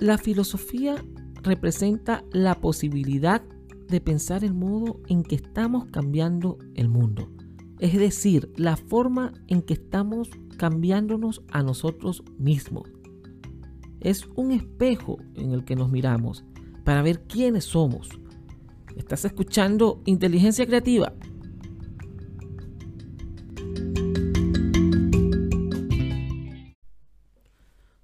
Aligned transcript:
La 0.00 0.16
filosofía 0.16 1.04
representa 1.42 2.24
la 2.32 2.54
posibilidad 2.54 3.42
de 3.86 4.00
pensar 4.00 4.44
el 4.44 4.54
modo 4.54 4.98
en 5.08 5.22
que 5.22 5.34
estamos 5.34 5.88
cambiando 5.92 6.56
el 6.74 6.88
mundo. 6.88 7.30
Es 7.80 7.92
decir, 7.98 8.50
la 8.56 8.78
forma 8.78 9.34
en 9.46 9.60
que 9.60 9.74
estamos 9.74 10.30
cambiándonos 10.56 11.42
a 11.52 11.62
nosotros 11.62 12.24
mismos. 12.38 12.88
Es 14.00 14.26
un 14.36 14.52
espejo 14.52 15.18
en 15.34 15.52
el 15.52 15.66
que 15.66 15.76
nos 15.76 15.90
miramos 15.90 16.44
para 16.82 17.02
ver 17.02 17.24
quiénes 17.24 17.64
somos. 17.64 18.08
¿Estás 18.96 19.26
escuchando 19.26 20.00
inteligencia 20.06 20.64
creativa? 20.64 21.12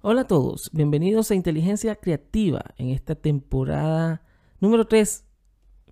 Hola 0.09 0.21
a 0.21 0.27
todos, 0.27 0.69
bienvenidos 0.71 1.31
a 1.31 1.35
Inteligencia 1.35 1.97
Creativa 1.97 2.63
en 2.77 2.91
esta 2.91 3.15
temporada 3.15 4.23
número 4.61 4.87
3, 4.87 5.25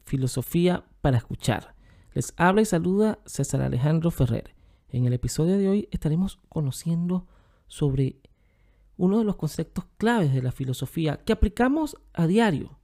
Filosofía 0.05 0.85
para 1.01 1.17
Escuchar. 1.17 1.75
Les 2.13 2.33
habla 2.37 2.61
y 2.61 2.65
saluda 2.65 3.20
César 3.25 3.61
Alejandro 3.61 4.11
Ferrer. 4.11 4.55
En 4.87 5.03
el 5.03 5.11
episodio 5.11 5.57
de 5.57 5.67
hoy 5.67 5.89
estaremos 5.91 6.39
conociendo 6.47 7.27
sobre 7.67 8.21
uno 8.95 9.20
de 9.20 9.25
los 9.25 9.35
conceptos 9.35 9.83
claves 9.97 10.34
de 10.34 10.41
la 10.41 10.53
filosofía 10.53 11.17
que 11.17 11.34
aplicamos 11.34 11.97
a 12.13 12.25
diario, 12.25 12.79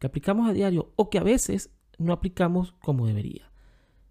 que 0.00 0.08
aplicamos 0.08 0.50
a 0.50 0.52
diario 0.52 0.90
o 0.96 1.10
que 1.10 1.18
a 1.18 1.22
veces 1.22 1.70
no 1.96 2.12
aplicamos 2.12 2.74
como 2.82 3.06
debería. 3.06 3.52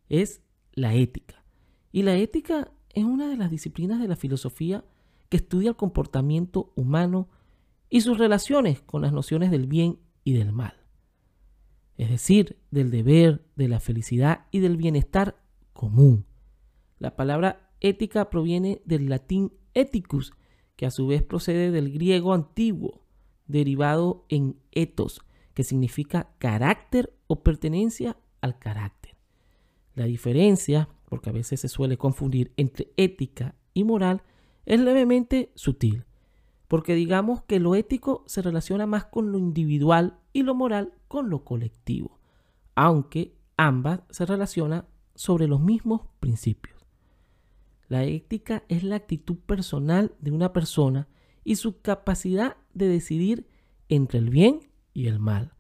Es 0.08 0.42
la 0.72 0.94
ética. 0.94 1.44
Y 1.92 2.04
la 2.04 2.16
ética 2.16 2.72
es 2.94 3.04
una 3.04 3.28
de 3.28 3.36
las 3.36 3.52
disciplinas 3.52 4.00
de 4.00 4.08
la 4.08 4.16
filosofía 4.16 4.86
que 5.32 5.38
estudia 5.38 5.70
el 5.70 5.78
comportamiento 5.78 6.74
humano 6.76 7.30
y 7.90 8.02
sus 8.02 8.18
relaciones 8.18 8.82
con 8.82 9.02
las 9.02 9.14
nociones 9.14 9.50
del 9.50 9.66
bien 9.66 9.98
y 10.26 10.34
del 10.34 10.52
mal. 10.52 10.74
Es 11.96 12.10
decir, 12.10 12.58
del 12.70 12.92
deber, 12.92 13.42
de 13.56 13.70
la 13.70 13.80
felicidad 13.80 14.48
y 14.52 14.60
del 14.60 14.76
bienestar 14.76 15.42
común. 15.72 16.26
La 17.00 17.16
palabra 17.16 17.72
ética 17.80 18.30
proviene 18.30 18.82
del 18.84 19.08
latín 19.08 19.54
ethicus, 19.74 20.34
que 20.76 20.86
a 20.86 20.92
su 20.92 21.08
vez 21.08 21.24
procede 21.24 21.72
del 21.72 21.94
griego 21.94 22.34
antiguo, 22.34 23.06
derivado 23.48 24.26
en 24.28 24.60
ethos, 24.74 25.22
que 25.54 25.64
significa 25.64 26.34
carácter 26.40 27.16
o 27.28 27.42
pertenencia 27.42 28.18
al 28.42 28.60
carácter. 28.60 29.16
La 29.96 30.04
diferencia, 30.06 30.90
porque 31.08 31.30
a 31.30 31.34
veces 31.34 31.62
se 31.62 31.70
suele 31.70 31.98
confundir 31.98 32.52
entre 32.58 32.92
ética 32.98 33.56
y 33.74 33.86
moral, 33.86 34.24
es 34.66 34.80
levemente 34.80 35.52
sutil, 35.56 36.06
porque 36.68 36.96
digamos 36.96 37.42
que 37.44 37.60
lo 37.60 37.76
ético 37.76 38.24
se 38.28 38.42
relaciona 38.42 38.86
más 38.86 39.06
con 39.06 39.32
lo 39.32 39.38
individual 39.38 40.20
y 40.34 40.44
lo 40.44 40.56
moral 40.56 40.94
con 41.08 41.30
lo 41.30 41.44
colectivo, 41.44 42.20
aunque 42.76 43.36
ambas 43.58 44.02
se 44.10 44.26
relacionan 44.26 44.86
sobre 45.16 45.48
los 45.48 45.62
mismos 45.62 46.02
principios. 46.20 46.80
La 47.88 48.06
ética 48.06 48.64
es 48.70 48.84
la 48.84 48.96
actitud 48.96 49.36
personal 49.36 50.16
de 50.20 50.32
una 50.32 50.54
persona 50.54 51.10
y 51.44 51.56
su 51.58 51.82
capacidad 51.82 52.56
de 52.74 52.88
decidir 52.88 53.48
entre 53.90 54.20
el 54.20 54.30
bien 54.30 54.72
y 54.94 55.08
el 55.08 55.20
mal. 55.20 55.54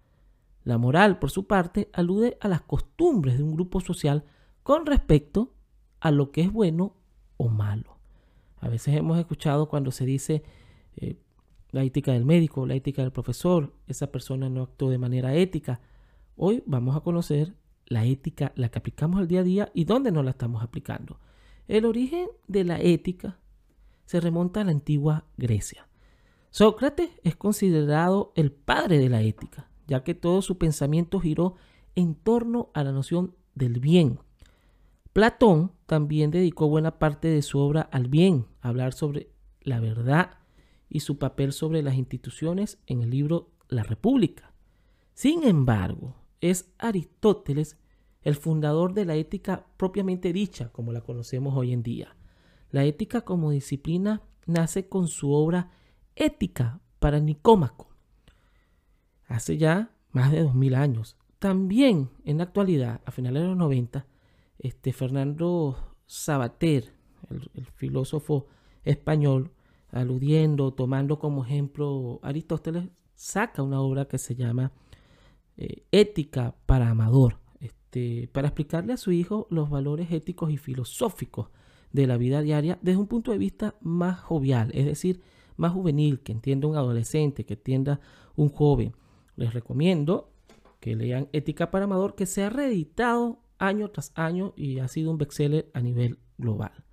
La 0.63 0.77
moral, 0.77 1.19
por 1.19 1.31
su 1.31 1.47
parte, 1.47 1.89
alude 1.91 2.37
a 2.39 2.47
las 2.47 2.61
costumbres 2.61 3.37
de 3.37 3.43
un 3.43 3.53
grupo 3.53 3.81
social 3.81 4.23
con 4.63 4.85
respecto 4.85 5.53
a 5.99 6.11
lo 6.11 6.31
que 6.31 6.41
es 6.41 6.51
bueno 6.51 6.95
o 7.37 7.49
malo. 7.49 8.00
A 8.61 8.69
veces 8.69 8.95
hemos 8.95 9.17
escuchado 9.19 9.67
cuando 9.67 9.91
se 9.91 10.05
dice 10.05 10.43
eh, 10.95 11.17
la 11.71 11.83
ética 11.83 12.13
del 12.13 12.25
médico, 12.25 12.65
la 12.65 12.75
ética 12.75 13.01
del 13.01 13.11
profesor, 13.11 13.73
esa 13.87 14.11
persona 14.11 14.49
no 14.49 14.61
actuó 14.61 14.89
de 14.89 14.99
manera 14.99 15.35
ética. 15.35 15.81
Hoy 16.35 16.63
vamos 16.65 16.95
a 16.95 17.01
conocer 17.01 17.55
la 17.87 18.05
ética, 18.05 18.53
la 18.55 18.69
que 18.69 18.79
aplicamos 18.79 19.19
al 19.19 19.27
día 19.27 19.41
a 19.41 19.43
día 19.43 19.71
y 19.73 19.85
dónde 19.85 20.11
no 20.11 20.21
la 20.21 20.31
estamos 20.31 20.63
aplicando. 20.63 21.19
El 21.67 21.85
origen 21.85 22.27
de 22.47 22.63
la 22.63 22.79
ética 22.79 23.39
se 24.05 24.19
remonta 24.19 24.61
a 24.61 24.63
la 24.63 24.71
antigua 24.71 25.25
Grecia. 25.37 25.87
Sócrates 26.51 27.09
es 27.23 27.35
considerado 27.35 28.31
el 28.35 28.51
padre 28.51 28.99
de 28.99 29.09
la 29.09 29.21
ética, 29.21 29.69
ya 29.87 30.03
que 30.03 30.13
todo 30.13 30.41
su 30.41 30.57
pensamiento 30.57 31.19
giró 31.19 31.55
en 31.95 32.13
torno 32.13 32.69
a 32.73 32.83
la 32.83 32.91
noción 32.91 33.35
del 33.55 33.79
bien, 33.79 34.19
Platón 35.13 35.73
también 35.87 36.31
dedicó 36.31 36.69
buena 36.69 36.97
parte 36.97 37.27
de 37.27 37.41
su 37.41 37.59
obra 37.59 37.81
al 37.81 38.07
bien, 38.07 38.47
hablar 38.61 38.93
sobre 38.93 39.29
la 39.61 39.79
verdad 39.79 40.37
y 40.89 41.01
su 41.01 41.17
papel 41.17 41.51
sobre 41.51 41.81
las 41.81 41.95
instituciones 41.95 42.79
en 42.87 43.01
el 43.01 43.09
libro 43.09 43.51
La 43.67 43.83
República. 43.83 44.53
Sin 45.13 45.43
embargo, 45.43 46.15
es 46.39 46.73
Aristóteles 46.77 47.77
el 48.21 48.35
fundador 48.35 48.93
de 48.93 49.05
la 49.05 49.15
ética 49.15 49.65
propiamente 49.77 50.31
dicha, 50.31 50.69
como 50.69 50.91
la 50.91 51.01
conocemos 51.01 51.55
hoy 51.57 51.73
en 51.73 51.83
día. 51.83 52.15
La 52.69 52.85
ética 52.85 53.21
como 53.21 53.51
disciplina 53.51 54.21
nace 54.45 54.87
con 54.87 55.07
su 55.07 55.33
obra 55.33 55.71
Ética 56.15 56.79
para 56.99 57.19
Nicómaco, 57.19 57.89
hace 59.27 59.57
ya 59.57 59.91
más 60.11 60.31
de 60.31 60.43
dos 60.43 60.53
mil 60.53 60.75
años. 60.75 61.17
También 61.39 62.11
en 62.23 62.37
la 62.37 62.43
actualidad, 62.43 63.01
a 63.05 63.11
finales 63.11 63.41
de 63.41 63.47
los 63.47 63.57
90, 63.57 64.05
este, 64.61 64.93
Fernando 64.93 65.75
Sabater, 66.05 66.93
el, 67.29 67.65
filósofo 67.75 68.47
español, 68.83 69.51
aludiendo, 69.91 70.71
tomando 70.73 71.19
como 71.19 71.43
ejemplo 71.43 72.19
Aristóteles, 72.21 72.85
saca 73.15 73.63
una 73.63 73.81
obra 73.81 74.05
que 74.05 74.17
se 74.17 74.35
llama 74.35 74.71
eh, 75.57 75.83
Ética 75.91 76.55
para 76.65 76.89
Amador, 76.89 77.39
este, 77.59 78.29
para 78.31 78.47
explicarle 78.47 78.93
a 78.93 78.97
su 78.97 79.11
hijo 79.11 79.47
los 79.49 79.69
valores 79.69 80.11
éticos 80.11 80.51
y 80.51 80.57
filosóficos 80.57 81.49
de 81.91 82.07
la 82.07 82.17
vida 82.17 82.41
diaria 82.41 82.79
desde 82.81 82.99
un 82.99 83.07
punto 83.07 83.31
de 83.31 83.37
vista 83.37 83.75
más 83.81 84.19
jovial, 84.19 84.71
es 84.73 84.85
decir, 84.85 85.21
más 85.57 85.73
juvenil, 85.73 86.21
que 86.21 86.31
entienda 86.31 86.67
un 86.67 86.75
adolescente, 86.75 87.45
que 87.45 87.55
entienda 87.55 87.99
un 88.35 88.49
joven. 88.49 88.95
Les 89.35 89.53
recomiendo 89.53 90.31
que 90.79 90.95
lean 90.95 91.29
Ética 91.33 91.71
para 91.71 91.85
Amador, 91.85 92.15
que 92.15 92.25
se 92.25 92.43
ha 92.43 92.49
reeditado 92.49 93.39
año 93.61 93.89
tras 93.89 94.11
año 94.15 94.53
y 94.57 94.79
ha 94.79 94.87
sido 94.87 95.11
un 95.11 95.17
bestseller 95.17 95.69
a 95.73 95.81
nivel 95.81 96.19
global. 96.37 96.83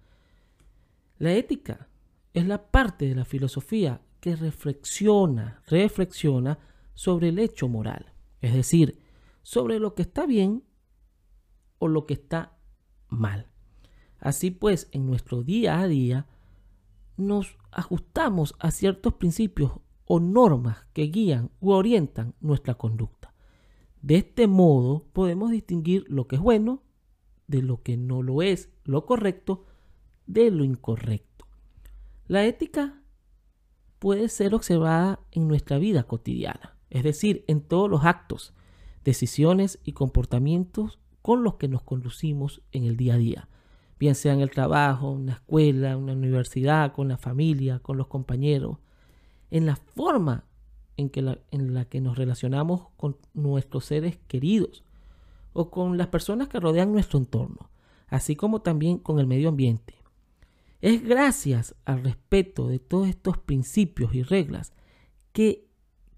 La 1.19 1.33
ética 1.33 1.89
es 2.34 2.47
la 2.47 2.71
parte 2.71 3.09
de 3.09 3.15
la 3.15 3.25
filosofía 3.25 4.03
que 4.21 4.37
reflexiona, 4.37 5.62
reflexiona 5.67 6.59
sobre 6.95 7.31
el 7.31 7.39
hecho 7.39 7.69
moral, 7.69 8.12
es 8.41 8.55
decir, 8.55 9.01
sobre 9.43 9.78
lo 9.78 9.95
que 9.95 10.03
está 10.03 10.27
bien 10.27 10.62
o 11.78 11.89
lo 11.89 12.07
que 12.07 12.15
está 12.15 12.57
mal. 13.09 13.47
Así 14.21 14.51
pues, 14.51 14.89
en 14.93 15.07
nuestro 15.07 15.43
día 15.43 15.81
a 15.81 15.89
día 15.89 16.27
nos 17.17 17.57
ajustamos 17.71 18.55
a 18.59 18.71
ciertos 18.71 19.15
principios 19.15 19.73
o 20.05 20.21
normas 20.21 20.87
que 20.93 21.05
guían 21.05 21.51
u 21.61 21.71
orientan 21.71 22.34
nuestra 22.41 22.75
conducta. 22.75 23.28
De 24.03 24.16
este 24.16 24.47
modo 24.47 25.06
podemos 25.12 25.50
distinguir 25.50 26.04
lo 26.09 26.26
que 26.28 26.36
es 26.36 26.42
bueno 26.42 26.82
de 27.47 27.62
lo 27.62 27.82
que 27.82 27.97
no 27.97 28.22
lo 28.22 28.42
es, 28.42 28.70
lo 28.84 29.06
correcto 29.06 29.66
de 30.26 30.50
lo 30.50 30.64
incorrecto. 30.64 31.47
La 32.26 32.44
ética 32.44 33.03
puede 33.98 34.28
ser 34.28 34.54
observada 34.54 35.20
en 35.32 35.48
nuestra 35.48 35.78
vida 35.78 36.04
cotidiana, 36.04 36.76
es 36.91 37.03
decir, 37.03 37.44
en 37.48 37.62
todos 37.62 37.91
los 37.91 38.04
actos, 38.04 38.54
decisiones 39.03 39.81
y 39.84 39.92
comportamientos 39.92 40.98
con 41.22 41.42
los 41.42 41.54
que 41.54 41.69
nos 41.69 41.82
conducimos 41.82 42.62
en 42.70 42.84
el 42.84 42.97
día 42.97 43.15
a 43.15 43.19
día, 43.19 43.48
bien 43.98 44.15
sea 44.15 44.34
en 44.34 44.41
el 44.41 44.50
trabajo, 44.50 45.16
en 45.16 45.26
la 45.26 45.32
escuela, 45.32 45.92
en 45.92 46.06
la 46.06 46.12
universidad, 46.12 46.92
con 46.92 47.09
la 47.09 47.16
familia, 47.16 47.80
con 47.80 47.97
los 47.97 48.06
compañeros, 48.06 48.78
en 49.51 49.66
la 49.66 49.77
forma 49.77 50.44
en, 50.98 51.09
que 51.09 51.21
en 51.50 51.74
la 51.74 51.86
que 51.86 52.03
nos 52.03 52.18
relacionamos 52.18 52.89
con 52.98 53.16
nuestros 53.33 53.86
seres 53.86 54.18
queridos 54.27 54.84
o 55.54 55.71
con 55.71 55.97
las 55.97 56.09
personas 56.09 56.48
que 56.48 56.60
rodean 56.60 56.92
nuestro 56.92 57.18
entorno, 57.18 57.71
así 58.09 58.36
como 58.36 58.60
también 58.60 58.98
con 58.98 59.18
el 59.18 59.27
medio 59.27 59.48
ambiente. 59.48 59.95
Es 60.80 61.03
gracias 61.03 61.74
al 61.84 62.03
respeto 62.03 62.68
de 62.68 62.78
todos 62.78 63.09
estos 63.09 63.39
principios 63.39 64.15
y 64.15 64.22
reglas 64.22 64.72
que 65.33 65.68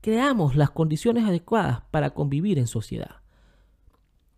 creamos 0.00 0.56
las 0.56 0.70
condiciones 0.70 1.24
adecuadas 1.24 1.82
para 1.90 2.14
convivir 2.14 2.58
en 2.58 2.66
sociedad. 2.66 3.16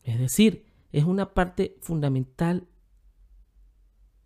Es 0.02 0.18
decir, 0.18 0.66
es 0.90 1.04
una 1.04 1.34
parte 1.34 1.76
fundamental 1.80 2.66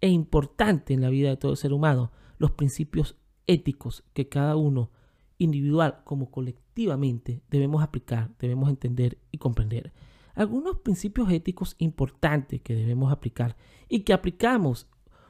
e 0.00 0.08
importante 0.08 0.94
en 0.94 1.02
la 1.02 1.10
vida 1.10 1.28
de 1.28 1.36
todo 1.36 1.56
ser 1.56 1.74
humano, 1.74 2.10
los 2.38 2.52
principios 2.52 3.18
éticos 3.46 4.02
que 4.14 4.28
cada 4.28 4.56
uno 4.56 4.90
individual 5.38 6.02
como 6.04 6.30
colectivamente 6.30 7.42
debemos 7.50 7.82
aplicar, 7.82 8.30
debemos 8.38 8.68
entender 8.68 9.18
y 9.30 9.38
comprender. 9.38 9.92
Algunos 10.34 10.78
principios 10.80 11.30
éticos 11.30 11.76
importantes 11.78 12.60
que 12.60 12.74
debemos 12.74 13.12
aplicar 13.12 13.56
y 13.88 14.00
que 14.00 14.12
aplicamos 14.12 14.88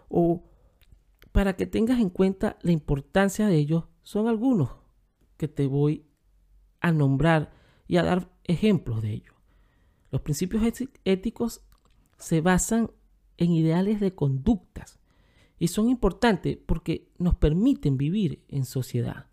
o 0.08 0.44
para 1.32 1.54
que 1.56 1.66
tengas 1.66 2.00
en 2.00 2.10
cuenta 2.10 2.58
la 2.62 2.72
importancia 2.72 3.46
de 3.46 3.56
ellos 3.56 3.84
son 4.02 4.26
algunos 4.26 4.70
que 5.36 5.48
te 5.48 5.66
voy 5.66 6.06
a 6.80 6.92
nombrar 6.92 7.52
y 7.86 7.98
a 7.98 8.02
dar 8.02 8.30
ejemplos 8.44 9.02
de 9.02 9.12
ello. 9.12 9.32
Los 10.10 10.22
principios 10.22 10.62
éticos 11.04 11.62
se 12.18 12.40
basan 12.40 12.90
en 13.36 13.52
ideales 13.52 14.00
de 14.00 14.14
conductas 14.14 14.98
y 15.58 15.68
son 15.68 15.88
importantes 15.88 16.58
porque 16.64 17.12
nos 17.18 17.36
permiten 17.36 17.96
vivir 17.96 18.44
en 18.48 18.64
sociedad, 18.64 19.26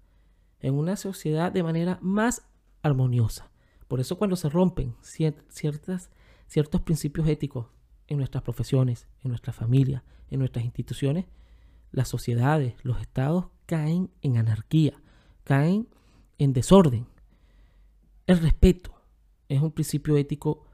en 0.63 0.73
una 0.73 0.95
sociedad 0.95 1.51
de 1.51 1.61
manera 1.61 1.99
más 2.01 2.47
armoniosa. 2.81 3.51
Por 3.87 3.99
eso 3.99 4.17
cuando 4.17 4.35
se 4.35 4.49
rompen 4.49 4.95
ciertas, 5.01 6.09
ciertos 6.47 6.81
principios 6.81 7.27
éticos 7.27 7.67
en 8.07 8.17
nuestras 8.17 8.43
profesiones, 8.43 9.07
en 9.23 9.29
nuestra 9.29 9.53
familia, 9.53 10.03
en 10.31 10.39
nuestras 10.39 10.65
instituciones, 10.65 11.25
las 11.91 12.07
sociedades, 12.07 12.73
los 12.81 12.99
estados 13.01 13.47
caen 13.67 14.09
en 14.21 14.37
anarquía, 14.37 14.99
caen 15.43 15.87
en 16.39 16.53
desorden. 16.53 17.05
El 18.25 18.39
respeto 18.39 18.95
es 19.49 19.61
un 19.61 19.71
principio 19.71 20.17
ético 20.17 20.65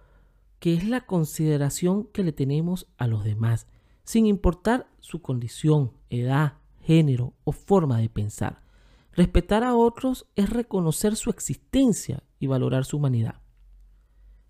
que 0.60 0.76
es 0.76 0.88
la 0.88 1.02
consideración 1.02 2.06
que 2.06 2.24
le 2.24 2.32
tenemos 2.32 2.88
a 2.98 3.08
los 3.08 3.24
demás, 3.24 3.68
sin 4.04 4.28
importar 4.28 4.88
su 5.00 5.22
condición, 5.22 5.94
edad, 6.10 6.60
género 6.82 7.34
o 7.44 7.52
forma 7.52 7.98
de 7.98 8.10
pensar. 8.10 8.69
Respetar 9.14 9.64
a 9.64 9.76
otros 9.76 10.28
es 10.36 10.50
reconocer 10.50 11.16
su 11.16 11.30
existencia 11.30 12.24
y 12.40 12.48
valorar 12.48 12.86
su 12.86 12.98
humanidad. 12.98 13.42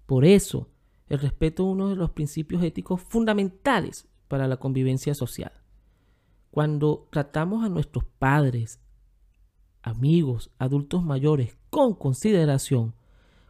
Por 0.05 0.25
eso, 0.25 0.69
el 1.07 1.19
respeto 1.19 1.63
es 1.63 1.73
uno 1.73 1.89
de 1.89 1.95
los 1.95 2.11
principios 2.11 2.63
éticos 2.63 3.01
fundamentales 3.01 4.07
para 4.27 4.47
la 4.47 4.57
convivencia 4.57 5.15
social. 5.15 5.51
Cuando 6.51 7.07
tratamos 7.11 7.63
a 7.63 7.69
nuestros 7.69 8.05
padres, 8.05 8.79
amigos, 9.81 10.51
adultos 10.57 11.03
mayores 11.03 11.57
con 11.69 11.93
consideración, 11.93 12.95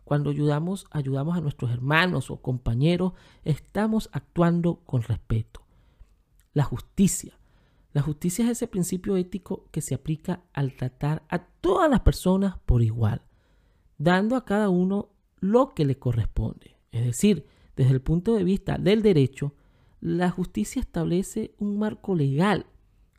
cuando 0.04 0.32
ayudamos, 0.32 0.88
ayudamos 0.90 1.38
a 1.38 1.42
nuestros 1.42 1.72
hermanos 1.72 2.32
o 2.32 2.42
compañeros, 2.42 3.14
estamos 3.44 4.10
actuando 4.12 4.82
con 4.86 5.04
respeto. 5.04 5.62
La 6.54 6.64
justicia. 6.64 7.39
La 7.92 8.02
justicia 8.02 8.46
es 8.46 8.52
ese 8.52 8.68
principio 8.68 9.18
ético 9.18 9.66
que 9.72 9.82
se 9.82 9.96
aplica 9.96 10.44
al 10.54 10.76
tratar 10.76 11.24
a 11.30 11.40
todas 11.40 11.90
las 11.90 12.02
personas 12.02 12.58
por 12.66 12.84
igual, 12.84 13.24
dando 13.98 14.36
a 14.36 14.46
cada 14.46 14.70
uno 14.70 15.10
lo 15.40 15.74
que 15.74 15.86
le 15.86 15.98
corresponde. 15.98 16.78
Es 16.92 17.04
decir, 17.04 17.48
desde 17.76 17.92
el 17.92 18.02
punto 18.02 18.36
de 18.36 18.44
vista 18.44 18.78
del 18.78 19.02
derecho, 19.02 19.56
la 20.02 20.30
justicia 20.30 20.80
establece 20.80 21.56
un 21.58 21.80
marco 21.80 22.16
legal 22.16 22.68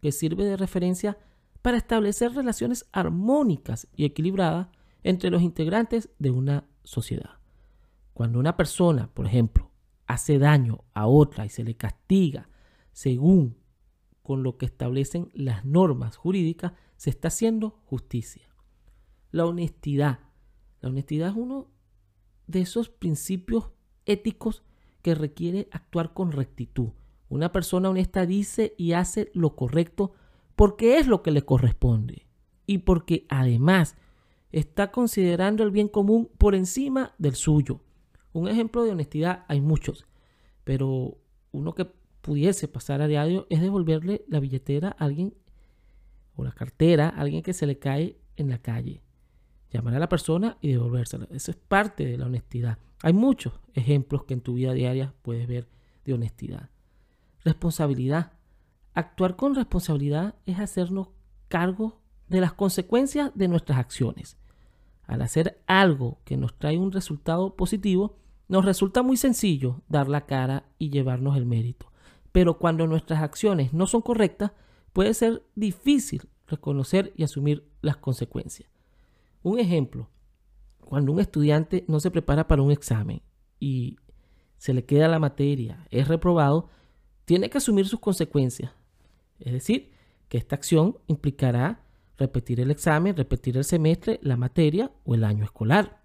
que 0.00 0.12
sirve 0.12 0.44
de 0.44 0.56
referencia 0.56 1.18
para 1.62 1.76
establecer 1.76 2.32
relaciones 2.32 2.86
armónicas 2.92 3.88
y 3.94 4.04
equilibradas 4.04 4.68
entre 5.02 5.30
los 5.30 5.42
integrantes 5.42 6.10
de 6.18 6.30
una 6.30 6.64
sociedad. 6.84 7.38
Cuando 8.14 8.38
una 8.38 8.56
persona, 8.56 9.10
por 9.12 9.26
ejemplo, 9.26 9.70
hace 10.06 10.38
daño 10.38 10.84
a 10.94 11.06
otra 11.06 11.44
y 11.44 11.48
se 11.48 11.64
le 11.64 11.76
castiga 11.76 12.48
según 12.92 13.56
con 14.30 14.44
lo 14.44 14.58
que 14.58 14.66
establecen 14.66 15.28
las 15.34 15.64
normas 15.64 16.16
jurídicas, 16.16 16.74
se 16.96 17.10
está 17.10 17.26
haciendo 17.26 17.80
justicia. 17.86 18.48
La 19.32 19.44
honestidad. 19.44 20.20
La 20.80 20.88
honestidad 20.88 21.30
es 21.30 21.34
uno 21.36 21.66
de 22.46 22.60
esos 22.60 22.90
principios 22.90 23.72
éticos 24.06 24.62
que 25.02 25.16
requiere 25.16 25.66
actuar 25.72 26.14
con 26.14 26.30
rectitud. 26.30 26.90
Una 27.28 27.50
persona 27.50 27.90
honesta 27.90 28.24
dice 28.24 28.72
y 28.78 28.92
hace 28.92 29.32
lo 29.34 29.56
correcto 29.56 30.12
porque 30.54 30.98
es 30.98 31.08
lo 31.08 31.24
que 31.24 31.32
le 31.32 31.44
corresponde 31.44 32.28
y 32.66 32.78
porque 32.78 33.26
además 33.30 33.96
está 34.52 34.92
considerando 34.92 35.64
el 35.64 35.72
bien 35.72 35.88
común 35.88 36.30
por 36.38 36.54
encima 36.54 37.16
del 37.18 37.34
suyo. 37.34 37.80
Un 38.32 38.46
ejemplo 38.46 38.84
de 38.84 38.92
honestidad 38.92 39.44
hay 39.48 39.60
muchos, 39.60 40.06
pero 40.62 41.18
uno 41.50 41.74
que 41.74 41.90
pudiese 42.20 42.68
pasar 42.68 43.02
a 43.02 43.06
diario 43.06 43.46
es 43.50 43.60
devolverle 43.60 44.24
la 44.28 44.40
billetera 44.40 44.96
a 44.98 45.04
alguien 45.04 45.34
o 46.36 46.44
la 46.44 46.52
cartera 46.52 47.08
a 47.08 47.20
alguien 47.20 47.42
que 47.42 47.52
se 47.52 47.66
le 47.66 47.78
cae 47.78 48.16
en 48.36 48.48
la 48.48 48.58
calle. 48.58 49.02
Llamar 49.72 49.94
a 49.94 49.98
la 49.98 50.08
persona 50.08 50.56
y 50.60 50.68
devolvérsela. 50.68 51.28
Eso 51.30 51.50
es 51.50 51.56
parte 51.56 52.04
de 52.04 52.18
la 52.18 52.26
honestidad. 52.26 52.78
Hay 53.02 53.12
muchos 53.12 53.60
ejemplos 53.74 54.24
que 54.24 54.34
en 54.34 54.40
tu 54.40 54.54
vida 54.54 54.72
diaria 54.72 55.14
puedes 55.22 55.46
ver 55.46 55.68
de 56.04 56.14
honestidad. 56.14 56.70
Responsabilidad. 57.44 58.32
Actuar 58.94 59.36
con 59.36 59.54
responsabilidad 59.54 60.34
es 60.46 60.58
hacernos 60.58 61.08
cargo 61.48 62.00
de 62.28 62.40
las 62.40 62.52
consecuencias 62.52 63.32
de 63.34 63.48
nuestras 63.48 63.78
acciones. 63.78 64.36
Al 65.06 65.22
hacer 65.22 65.62
algo 65.66 66.20
que 66.24 66.36
nos 66.36 66.58
trae 66.58 66.78
un 66.78 66.92
resultado 66.92 67.56
positivo, 67.56 68.16
nos 68.48 68.64
resulta 68.64 69.02
muy 69.02 69.16
sencillo 69.16 69.82
dar 69.88 70.08
la 70.08 70.26
cara 70.26 70.64
y 70.78 70.90
llevarnos 70.90 71.36
el 71.36 71.46
mérito. 71.46 71.89
Pero 72.32 72.58
cuando 72.58 72.86
nuestras 72.86 73.22
acciones 73.22 73.72
no 73.72 73.86
son 73.86 74.02
correctas, 74.02 74.52
puede 74.92 75.14
ser 75.14 75.42
difícil 75.54 76.28
reconocer 76.46 77.12
y 77.16 77.24
asumir 77.24 77.68
las 77.80 77.96
consecuencias. 77.96 78.68
Un 79.42 79.58
ejemplo, 79.58 80.10
cuando 80.80 81.12
un 81.12 81.20
estudiante 81.20 81.84
no 81.88 82.00
se 82.00 82.10
prepara 82.10 82.46
para 82.46 82.62
un 82.62 82.72
examen 82.72 83.22
y 83.58 83.96
se 84.58 84.74
le 84.74 84.84
queda 84.84 85.08
la 85.08 85.18
materia, 85.18 85.86
es 85.90 86.08
reprobado, 86.08 86.68
tiene 87.24 87.48
que 87.48 87.58
asumir 87.58 87.86
sus 87.86 88.00
consecuencias. 88.00 88.72
Es 89.38 89.52
decir, 89.52 89.92
que 90.28 90.38
esta 90.38 90.56
acción 90.56 90.98
implicará 91.06 91.82
repetir 92.18 92.60
el 92.60 92.70
examen, 92.70 93.16
repetir 93.16 93.56
el 93.56 93.64
semestre, 93.64 94.20
la 94.22 94.36
materia 94.36 94.92
o 95.04 95.14
el 95.14 95.24
año 95.24 95.44
escolar. 95.44 96.02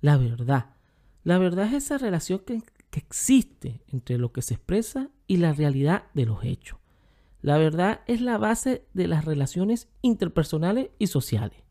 La 0.00 0.16
verdad. 0.16 0.74
La 1.22 1.38
verdad 1.38 1.66
es 1.66 1.84
esa 1.84 1.98
relación 1.98 2.40
que, 2.40 2.62
que 2.90 3.00
existe 3.00 3.82
entre 3.88 4.18
lo 4.18 4.32
que 4.32 4.42
se 4.42 4.54
expresa 4.54 5.10
y 5.26 5.38
la 5.38 5.52
realidad 5.52 6.04
de 6.14 6.26
los 6.26 6.44
hechos. 6.44 6.78
La 7.42 7.58
verdad 7.58 8.00
es 8.06 8.20
la 8.20 8.38
base 8.38 8.86
de 8.94 9.06
las 9.06 9.24
relaciones 9.24 9.88
interpersonales 10.02 10.90
y 10.98 11.06
sociales, 11.06 11.62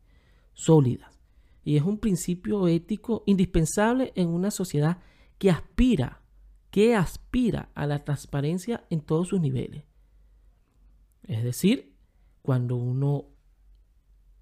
sólidas, 0.54 1.18
y 1.64 1.76
es 1.76 1.82
un 1.82 1.98
principio 1.98 2.68
ético 2.68 3.22
indispensable 3.26 4.12
en 4.14 4.28
una 4.28 4.50
sociedad 4.50 4.98
que 5.38 5.50
aspira, 5.50 6.22
que 6.70 6.94
aspira 6.94 7.70
a 7.74 7.86
la 7.86 8.04
transparencia 8.04 8.86
en 8.90 9.00
todos 9.00 9.28
sus 9.28 9.40
niveles. 9.40 9.84
Es 11.24 11.42
decir, 11.42 11.94
cuando 12.42 12.76
uno 12.76 13.26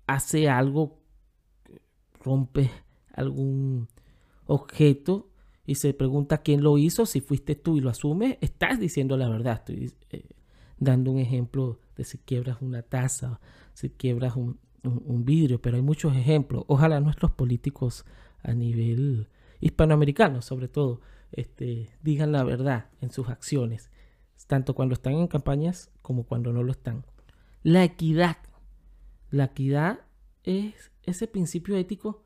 hace 0.07 0.49
algo, 0.49 1.01
rompe 2.21 2.71
algún 3.13 3.89
objeto 4.47 5.31
y 5.67 5.77
se 5.77 5.95
pregunta 5.95 6.39
quién 6.39 6.63
lo 6.63 6.79
hizo, 6.79 7.07
si 7.07 7.21
fuiste 7.21 7.55
tú 7.55 7.77
y 7.77 7.81
lo 7.81 7.91
asumes, 7.91 8.39
estás 8.41 8.79
diciendo 8.79 9.17
la 9.17 9.29
verdad. 9.29 9.55
Estoy 9.55 9.93
eh, 10.11 10.27
dando 10.79 11.11
un 11.11 11.19
ejemplo 11.19 11.81
de 11.97 12.05
si 12.05 12.19
quiebras 12.19 12.59
una 12.61 12.83
taza, 12.83 13.41
si 13.73 13.91
quiebras 13.91 14.37
un, 14.37 14.59
vidrio, 15.25 15.63
pero 15.63 15.77
hay 15.77 15.83
muchos 15.83 16.15
ejemplos. 16.15 16.65
Ojalá 16.67 17.01
nuestros 17.01 17.31
políticos 17.31 18.05
a 18.43 18.53
nivel 18.53 19.29
hispanoamericano, 19.61 20.43
sobre 20.43 20.69
todo, 20.69 21.01
este, 21.33 21.89
digan 22.03 22.33
la 22.33 22.45
verdad 22.45 22.91
en 23.01 23.11
sus 23.11 23.31
acciones, 23.31 23.91
tanto 24.47 24.75
cuando 24.75 24.93
están 24.93 25.15
en 25.15 25.27
campañas 25.27 25.91
como 26.03 26.25
cuando 26.25 26.53
no 26.53 26.63
lo 26.63 26.73
están. 26.73 27.07
La 27.63 27.83
equidad 27.83 28.37
la 29.35 29.47
equidad 29.47 29.99
es 30.45 30.93
ese 31.03 31.27
principio 31.27 31.77
ético 31.77 32.23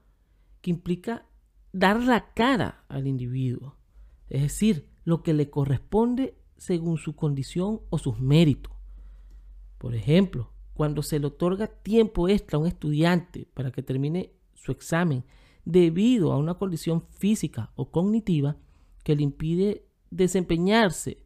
que 0.61 0.69
implica 0.69 1.25
dar 1.73 2.03
la 2.03 2.33
cara 2.33 2.85
al 2.89 3.07
individuo, 3.07 3.77
es 4.29 4.43
decir, 4.43 4.89
lo 5.05 5.23
que 5.23 5.35
le 5.35 5.51
corresponde 5.51 6.37
según 6.57 6.99
su 6.99 7.15
condición 7.15 7.81
o 7.91 7.99
sus 7.99 8.19
méritos. 8.21 8.73
Por 9.79 9.95
ejemplo, 9.95 10.53
cuando 10.75 11.03
se 11.03 11.19
le 11.19 11.27
otorga 11.27 11.67
tiempo 11.67 12.29
extra 12.29 12.57
a 12.57 12.61
un 12.61 12.67
estudiante 12.67 13.49
para 13.55 13.71
que 13.71 13.83
termine 13.83 14.33
su 14.55 14.73
examen 14.73 15.25
debido 15.65 16.33
a 16.33 16.39
una 16.39 16.55
condición 16.55 17.03
física 17.11 17.73
o 17.77 17.91
cognitiva 17.91 18.57
que 19.05 19.15
le 19.15 19.23
impide 19.23 19.87
desempeñarse 20.11 21.25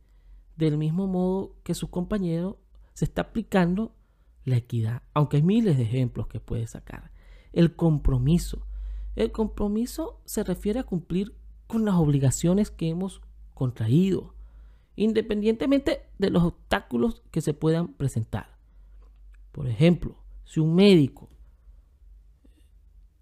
del 0.57 0.79
mismo 0.79 1.07
modo 1.07 1.57
que 1.63 1.75
sus 1.75 1.89
compañeros, 1.89 2.57
se 2.93 3.05
está 3.05 3.23
aplicando 3.23 3.95
la 4.45 4.57
equidad, 4.57 5.03
aunque 5.15 5.39
hay 5.39 5.43
miles 5.43 5.77
de 5.77 5.85
ejemplos 5.85 6.27
que 6.27 6.41
puedes 6.41 6.71
sacar. 6.71 7.11
El 7.53 7.75
compromiso. 7.75 8.67
El 9.15 9.33
compromiso 9.33 10.21
se 10.25 10.45
refiere 10.45 10.81
a 10.81 10.85
cumplir 10.85 11.35
con 11.67 11.85
las 11.85 11.95
obligaciones 11.95 12.71
que 12.71 12.89
hemos 12.89 13.21
contraído, 13.55 14.35
independientemente 14.97 16.07
de 16.19 16.31
los 16.31 16.43
obstáculos 16.43 17.23
que 17.31 17.41
se 17.41 17.55
puedan 17.55 17.95
presentar. 17.95 18.57
Por 19.53 19.69
ejemplo, 19.69 20.17
si 20.45 20.61
un 20.61 20.75
médico 20.75 21.29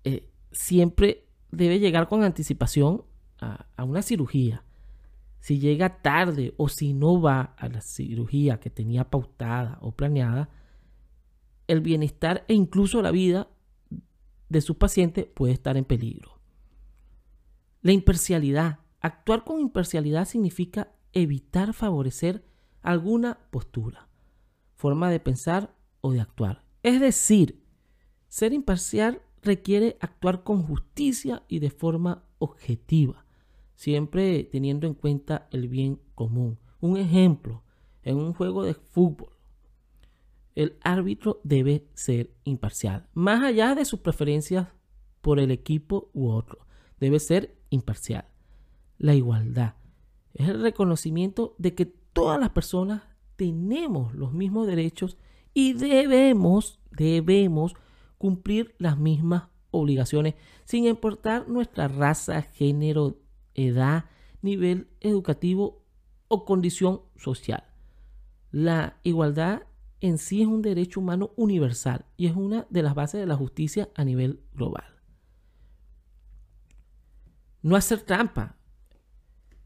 eh, 0.04 0.28
siempre 0.52 1.26
debe 1.50 1.78
llegar 1.78 2.08
con 2.08 2.22
anticipación 2.22 3.04
a 3.42 3.84
una 3.84 4.02
cirugía, 4.02 4.64
si 5.40 5.58
llega 5.58 6.02
tarde 6.02 6.54
o 6.58 6.68
si 6.68 6.92
no 6.92 7.20
va 7.20 7.54
a 7.56 7.68
la 7.68 7.80
cirugía 7.80 8.60
que 8.60 8.68
tenía 8.68 9.08
pautada 9.08 9.78
o 9.80 9.92
planeada, 9.92 10.50
el 11.66 11.80
bienestar 11.80 12.44
e 12.46 12.54
incluso 12.54 13.00
la 13.00 13.10
vida 13.10 13.48
de 14.50 14.60
su 14.60 14.76
paciente 14.76 15.24
puede 15.24 15.54
estar 15.54 15.78
en 15.78 15.86
peligro. 15.86 16.40
La 17.80 17.92
imparcialidad. 17.92 18.80
Actuar 19.00 19.44
con 19.44 19.60
imparcialidad 19.60 20.26
significa 20.26 20.92
evitar 21.14 21.72
favorecer 21.72 22.44
alguna 22.82 23.38
postura, 23.50 24.08
forma 24.74 25.10
de 25.10 25.20
pensar 25.20 25.74
o 26.02 26.12
de 26.12 26.20
actuar. 26.20 26.64
Es 26.82 27.00
decir, 27.00 27.64
ser 28.28 28.52
imparcial 28.52 29.22
requiere 29.40 29.96
actuar 30.00 30.42
con 30.42 30.62
justicia 30.62 31.44
y 31.48 31.60
de 31.60 31.70
forma 31.70 32.24
objetiva, 32.38 33.24
siempre 33.74 34.44
teniendo 34.44 34.86
en 34.86 34.94
cuenta 34.94 35.48
el 35.50 35.68
bien 35.68 36.02
común. 36.14 36.58
Un 36.80 36.98
ejemplo, 36.98 37.62
en 38.02 38.18
un 38.18 38.34
juego 38.34 38.64
de 38.64 38.74
fútbol, 38.74 39.32
el 40.60 40.76
árbitro 40.82 41.40
debe 41.42 41.86
ser 41.94 42.34
imparcial, 42.44 43.08
más 43.14 43.42
allá 43.42 43.74
de 43.74 43.86
sus 43.86 44.00
preferencias 44.00 44.68
por 45.22 45.38
el 45.38 45.50
equipo 45.50 46.10
u 46.12 46.28
otro, 46.28 46.66
debe 46.98 47.18
ser 47.18 47.56
imparcial. 47.70 48.26
La 48.98 49.14
igualdad 49.14 49.76
es 50.34 50.50
el 50.50 50.60
reconocimiento 50.60 51.54
de 51.56 51.74
que 51.74 51.86
todas 51.86 52.38
las 52.38 52.50
personas 52.50 53.04
tenemos 53.36 54.14
los 54.14 54.34
mismos 54.34 54.66
derechos 54.66 55.16
y 55.54 55.72
debemos, 55.72 56.78
debemos 56.90 57.74
cumplir 58.18 58.74
las 58.76 58.98
mismas 58.98 59.44
obligaciones 59.70 60.34
sin 60.66 60.84
importar 60.84 61.48
nuestra 61.48 61.88
raza, 61.88 62.42
género, 62.42 63.16
edad, 63.54 64.04
nivel 64.42 64.88
educativo 65.00 65.86
o 66.28 66.44
condición 66.44 67.00
social. 67.16 67.64
La 68.50 68.98
igualdad 69.04 69.62
en 70.00 70.18
sí 70.18 70.42
es 70.42 70.48
un 70.48 70.62
derecho 70.62 71.00
humano 71.00 71.32
universal 71.36 72.06
y 72.16 72.26
es 72.26 72.36
una 72.36 72.66
de 72.70 72.82
las 72.82 72.94
bases 72.94 73.20
de 73.20 73.26
la 73.26 73.36
justicia 73.36 73.90
a 73.94 74.04
nivel 74.04 74.40
global. 74.54 74.84
No 77.62 77.76
hacer 77.76 78.00
trampa. 78.00 78.56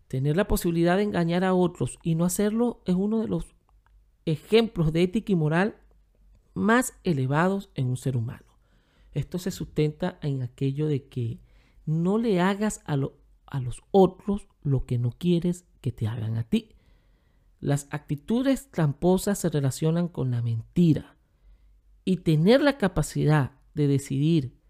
Tener 0.09 0.37
la 0.37 0.49
posibilidad 0.49 0.97
de 0.97 1.05
engañar 1.05 1.45
a 1.45 1.55
otros 1.55 1.99
y 2.03 2.15
no 2.15 2.25
hacerlo 2.25 2.83
es 2.87 2.95
uno 2.95 3.21
de 3.21 3.29
los 3.29 3.55
ejemplos 4.27 4.93
de 4.93 5.03
ética 5.03 5.33
y 5.33 5.37
moral 5.37 5.77
más 6.55 6.95
elevados 7.05 7.71
en 7.75 7.89
un 7.89 7.97
ser 7.97 8.17
humano. 8.17 8.45
Esto 9.13 9.39
se 9.39 9.51
sustenta 9.51 10.19
en 10.23 10.43
aquello 10.43 10.87
de 10.89 11.09
que 11.09 11.41
no 11.87 12.19
le 12.19 12.41
hagas 12.41 12.83
a, 12.87 12.97
a 13.47 13.61
los 13.61 13.83
otros 13.91 14.49
lo 14.63 14.87
que 14.87 14.99
no 14.99 15.13
quieres 15.13 15.67
que 15.81 15.93
te 15.93 16.09
hagan 16.09 16.37
a 16.37 16.45
ti. 16.45 16.75
Las 17.65 17.89
actitudes 17.91 18.71
tramposas 18.71 19.39
se 19.39 19.49
relacionan 19.49 20.09
con 20.09 20.31
la 20.31 20.43
mentira 20.43 21.17
y 22.05 22.19
tener 22.19 22.61
la 22.61 22.77
capacidad 22.77 23.53
de 23.73 23.87
decidir 23.87 24.61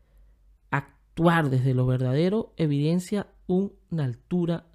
actuar 0.70 1.50
desde 1.50 1.74
lo 1.74 1.86
verdadero 1.86 2.54
evidencia 2.56 3.26
una 3.48 4.04
altura 4.04 4.68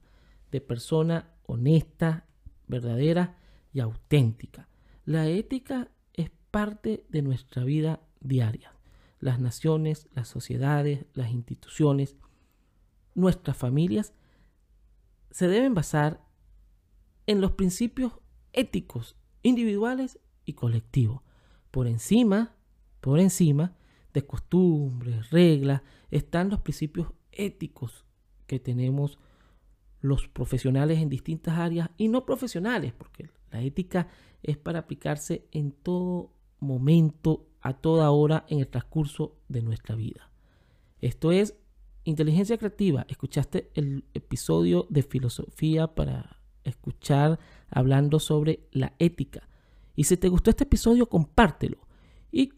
de 0.51 0.59
persona 0.59 1.31
honesta, 1.45 2.25
verdadera 2.67 3.37
y 3.71 3.79
auténtica. 3.79 4.67
La 5.05 5.25
ética 5.27 5.87
es 6.11 6.29
parte 6.51 7.05
de 7.07 7.21
nuestra 7.21 7.63
vida 7.63 8.01
diaria. 8.19 8.73
Las 9.21 9.39
naciones, 9.39 10.09
las 10.13 10.27
sociedades, 10.27 11.05
las 11.13 11.31
instituciones, 11.31 12.17
nuestras 13.15 13.55
familias 13.55 14.11
se 15.31 15.47
deben 15.47 15.73
basar 15.73 16.27
en 17.29 17.41
los 17.41 17.51
principios 17.51 18.13
éticos 18.53 19.15
individuales 19.43 20.17
y 20.45 20.53
colectivos. 20.53 21.21
Por 21.69 21.85
encima, 21.85 22.55
por 23.01 23.19
encima 23.19 23.75
de 24.15 24.25
costumbres, 24.25 25.29
reglas, 25.29 25.83
están 26.09 26.49
los 26.49 26.61
principios 26.61 27.13
éticos 27.31 28.03
que 28.47 28.59
tenemos 28.59 29.19
los 30.01 30.27
profesionales 30.27 30.97
en 30.97 31.09
distintas 31.09 31.59
áreas 31.59 31.91
y 31.97 32.07
no 32.07 32.25
profesionales, 32.25 32.93
porque 32.97 33.29
la 33.51 33.61
ética 33.61 34.07
es 34.41 34.57
para 34.57 34.79
aplicarse 34.79 35.45
en 35.51 35.71
todo 35.71 36.33
momento, 36.59 37.45
a 37.61 37.73
toda 37.73 38.09
hora, 38.09 38.43
en 38.49 38.57
el 38.57 38.67
transcurso 38.67 39.37
de 39.47 39.61
nuestra 39.61 39.93
vida. 39.93 40.31
Esto 40.99 41.31
es 41.31 41.55
inteligencia 42.05 42.57
creativa. 42.57 43.05
Escuchaste 43.07 43.69
el 43.75 44.05
episodio 44.15 44.87
de 44.89 45.03
filosofía 45.03 45.93
para 45.93 46.38
escuchar 46.69 47.39
hablando 47.69 48.19
sobre 48.19 48.67
la 48.71 48.93
ética. 48.99 49.47
Y 49.95 50.05
si 50.05 50.17
te 50.17 50.29
gustó 50.29 50.49
este 50.49 50.63
episodio, 50.63 51.07
compártelo. 51.07 51.77
Y 52.31 52.53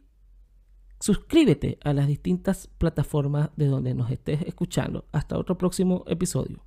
suscríbete 0.99 1.79
a 1.83 1.93
las 1.93 2.07
distintas 2.07 2.67
plataformas 2.77 3.49
de 3.55 3.65
donde 3.65 3.93
nos 3.93 4.11
estés 4.11 4.41
escuchando. 4.43 5.05
Hasta 5.11 5.37
otro 5.37 5.57
próximo 5.57 6.03
episodio. 6.07 6.63